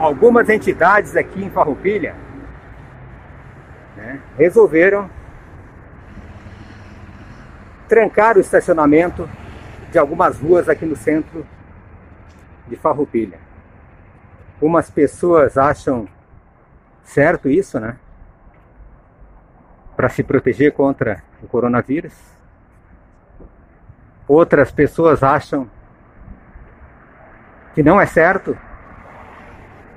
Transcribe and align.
algumas 0.00 0.48
entidades 0.48 1.14
aqui 1.14 1.44
em 1.44 1.50
Farroupilha 1.50 2.14
né, 3.96 4.18
resolveram 4.38 5.10
trancar 7.86 8.38
o 8.38 8.40
estacionamento 8.40 9.28
de 9.90 9.98
algumas 9.98 10.40
ruas 10.40 10.68
aqui 10.68 10.86
no 10.86 10.96
centro 10.96 11.46
de 12.66 12.76
Farroupilha. 12.76 13.38
Umas 14.60 14.88
pessoas 14.88 15.58
acham 15.58 16.08
certo 17.02 17.48
isso, 17.50 17.78
né? 17.78 17.96
Para 19.96 20.08
se 20.08 20.22
proteger 20.22 20.72
contra 20.72 21.22
o 21.42 21.46
coronavírus. 21.46 22.14
Outras 24.26 24.70
pessoas 24.70 25.22
acham 25.22 25.68
que 27.74 27.82
não 27.82 28.00
é 28.00 28.06
certo. 28.06 28.56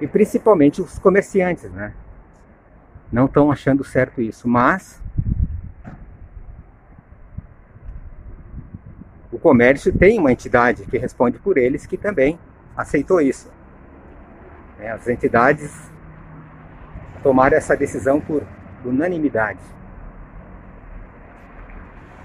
E 0.03 0.07
principalmente 0.07 0.81
os 0.81 0.99
comerciantes, 0.99 1.71
né? 1.71 1.93
Não 3.09 3.23
estão 3.23 3.49
achando 3.49 3.85
certo 3.85 4.21
isso, 4.21 4.49
mas 4.49 5.01
o 9.31 9.39
comércio 9.39 9.97
tem 9.97 10.19
uma 10.19 10.29
entidade 10.29 10.85
que 10.87 10.97
responde 10.97 11.39
por 11.39 11.57
eles 11.57 11.85
que 11.85 11.95
também 11.95 12.37
aceitou 12.75 13.21
isso. 13.21 13.49
É, 14.77 14.91
as 14.91 15.07
entidades 15.07 15.73
tomaram 17.23 17.55
essa 17.55 17.73
decisão 17.73 18.19
por 18.19 18.43
unanimidade. 18.83 19.61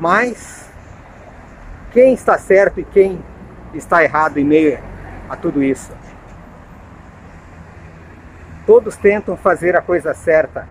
Mas 0.00 0.68
quem 1.92 2.12
está 2.12 2.36
certo 2.38 2.80
e 2.80 2.84
quem 2.84 3.24
está 3.72 4.02
errado 4.02 4.38
em 4.38 4.44
meio 4.44 4.80
a 5.28 5.36
tudo 5.36 5.62
isso? 5.62 5.96
Todos 8.68 8.96
tentam 8.96 9.34
fazer 9.34 9.74
a 9.76 9.80
coisa 9.80 10.12
certa 10.12 10.68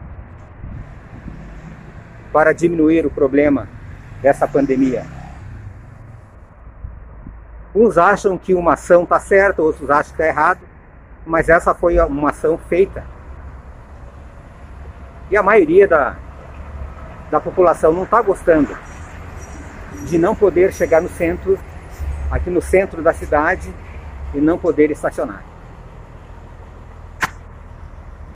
para 2.31 2.53
diminuir 2.53 3.07
o 3.07 3.09
problema 3.09 3.67
dessa 4.21 4.47
pandemia. 4.47 5.03
Uns 7.73 7.97
acham 7.97 8.37
que 8.37 8.53
uma 8.53 8.73
ação 8.73 9.01
está 9.01 9.19
certa, 9.19 9.63
outros 9.63 9.89
acham 9.89 10.15
que 10.15 10.21
está 10.21 10.27
errado, 10.27 10.59
mas 11.25 11.49
essa 11.49 11.73
foi 11.73 11.99
uma 12.01 12.29
ação 12.29 12.55
feita. 12.69 13.03
E 15.31 15.35
a 15.35 15.41
maioria 15.41 15.87
da, 15.87 16.17
da 17.31 17.39
população 17.39 17.91
não 17.91 18.03
está 18.03 18.21
gostando 18.21 18.77
de 20.05 20.19
não 20.19 20.35
poder 20.35 20.71
chegar 20.71 21.01
no 21.01 21.09
centro, 21.09 21.57
aqui 22.29 22.51
no 22.51 22.61
centro 22.61 23.01
da 23.01 23.11
cidade, 23.11 23.73
e 24.35 24.37
não 24.37 24.59
poder 24.59 24.91
estacionar. 24.91 25.56